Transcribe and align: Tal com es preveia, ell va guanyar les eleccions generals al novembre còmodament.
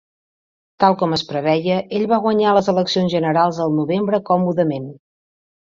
Tal 0.83 0.95
com 1.01 1.13
es 1.17 1.23
preveia, 1.31 1.75
ell 1.99 2.07
va 2.13 2.19
guanyar 2.25 2.55
les 2.59 2.71
eleccions 2.75 3.15
generals 3.17 3.61
al 3.67 3.79
novembre 3.79 4.25
còmodament. 4.31 4.93